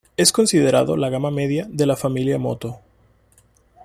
[0.17, 2.79] Es considerado la gama media de la familia Moto.